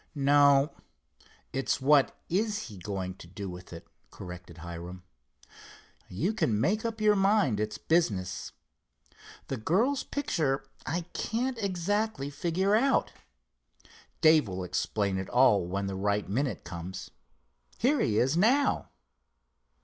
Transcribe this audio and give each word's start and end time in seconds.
"No, 0.15 0.73
it's 1.53 1.79
what 1.79 2.17
is 2.27 2.69
he 2.69 2.79
going 2.79 3.13
to 3.17 3.27
do 3.27 3.47
with 3.47 3.71
it," 3.71 3.85
corrected 4.09 4.57
Hiram. 4.57 5.03
"You 6.09 6.33
can 6.33 6.59
make 6.59 6.83
up 6.83 6.99
your 6.99 7.15
mind, 7.15 7.59
it's 7.59 7.77
business. 7.77 8.51
The 9.47 9.57
girl's 9.57 10.03
picture 10.03 10.65
I 10.87 11.01
can't 11.13 11.59
exactly 11.59 12.31
figure 12.31 12.73
out. 12.75 13.13
Dave 14.21 14.47
will 14.47 14.63
explain 14.63 15.19
it 15.19 15.29
all 15.29 15.67
when 15.67 15.85
the 15.85 15.93
right 15.95 16.27
minute 16.27 16.63
comes. 16.63 17.11
Here 17.77 17.99
he 17.99 18.17
is 18.17 18.35
now." 18.35 18.89